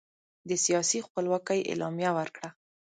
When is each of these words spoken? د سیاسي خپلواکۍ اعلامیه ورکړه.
د 0.49 0.51
سیاسي 0.65 0.99
خپلواکۍ 1.07 1.59
اعلامیه 1.71 2.11
ورکړه. 2.17 2.49